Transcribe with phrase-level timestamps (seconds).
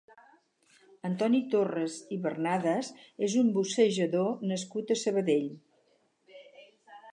[1.09, 2.89] Antoni Torres i Bernades
[3.29, 5.49] és un boxejador nascut a Sabadell.